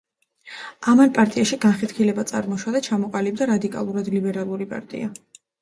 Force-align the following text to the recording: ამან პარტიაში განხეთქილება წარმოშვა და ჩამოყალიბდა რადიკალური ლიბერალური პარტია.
ამან 0.93 1.11
პარტიაში 1.17 1.59
განხეთქილება 1.67 2.25
წარმოშვა 2.31 2.73
და 2.77 2.83
ჩამოყალიბდა 2.89 3.49
რადიკალური 3.53 4.07
ლიბერალური 4.19 4.73
პარტია. 4.73 5.17